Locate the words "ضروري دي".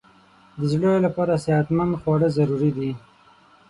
2.37-2.91